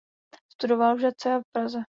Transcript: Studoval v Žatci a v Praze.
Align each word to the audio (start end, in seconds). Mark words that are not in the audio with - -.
Studoval 0.53 0.95
v 0.95 0.99
Žatci 0.99 1.29
a 1.29 1.39
v 1.39 1.43
Praze. 1.55 1.79